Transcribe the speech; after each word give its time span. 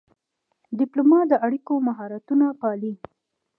ډيپلومات 0.79 1.25
د 1.29 1.33
اړیکو 1.45 1.73
مهارتونه 1.87 2.45
پالي. 2.59 2.93